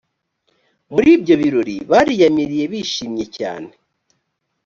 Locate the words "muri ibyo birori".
0.93-1.75